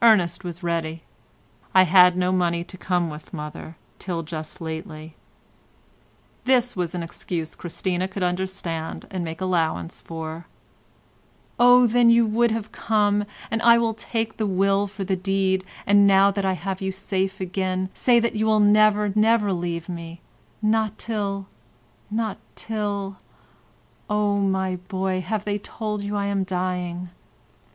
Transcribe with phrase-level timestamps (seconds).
[0.00, 1.02] Ernest was ready.
[1.74, 5.14] "I had no money to come with, mother, till just lately."
[6.46, 10.46] This was an excuse Christina could understand and make allowance for;
[11.60, 16.06] "Oh, then you would have come, and I will take the will for the deed—and
[16.06, 20.96] now that I have you safe again, say that you will never, never leave me—not
[20.96, 23.18] till—not till—oh,
[24.38, 27.10] my boy, have they told you I am dying?"